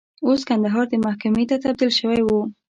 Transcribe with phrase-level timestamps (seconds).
[0.27, 2.29] اوس کندهار محکمې ته تبدیل شوی و.